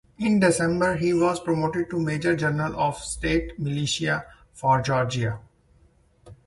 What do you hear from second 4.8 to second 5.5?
Georgia.